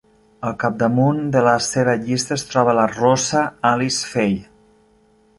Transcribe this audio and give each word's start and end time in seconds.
Al 0.47 0.53
capdamunt 0.61 1.17
de 1.35 1.43
la 1.47 1.51
seva 1.65 1.93
llista 2.07 2.35
es 2.41 2.45
troba 2.53 2.75
la 2.77 2.85
rossa 2.93 3.43
Alice 3.73 4.09
Faye. 4.15 4.41